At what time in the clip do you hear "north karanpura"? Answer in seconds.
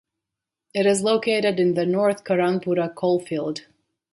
1.85-2.89